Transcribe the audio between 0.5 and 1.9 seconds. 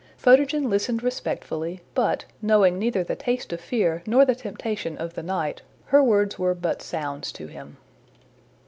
listened respectfully,